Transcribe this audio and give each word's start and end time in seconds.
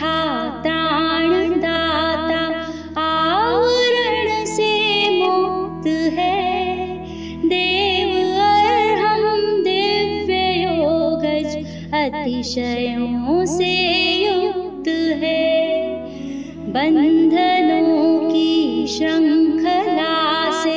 अतिशयों 12.13 13.45
से 13.45 13.67
युक्त 14.21 14.87
है 15.21 15.43
बंधनों 16.73 18.31
की 18.31 18.87
श्रृंखला 18.87 20.15
से 20.63 20.75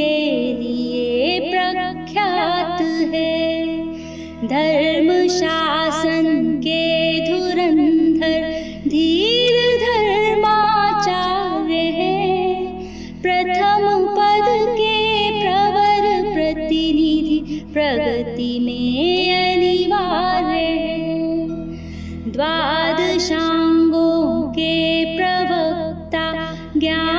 के 0.00 0.16
लिए 0.52 1.40
प्रख्यात 1.40 2.78
है। 3.14 3.36
धर्म 4.46 5.08
शासन 5.28 6.26
के 6.66 6.84
धुरंधर, 7.26 8.40
धीर 8.88 9.54
धर्माचार्य 9.78 11.74
है। 11.74 12.18
प्रथम 13.22 14.06
पद 14.06 14.48
के 14.80 14.96
प्रवर 15.40 16.04
प्रतिनिधि, 16.34 17.38
प्रगति 17.72 18.52
में 18.60 19.54
अनिवार्य 19.54 20.58
है। 20.58 20.98
द्वादशांगों 22.32 24.22
के 24.48 24.76
प्रवक्ता, 25.16 26.24
ज्ञान 26.76 27.17